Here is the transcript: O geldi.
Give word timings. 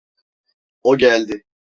O 0.83 0.97
geldi. 0.97 1.43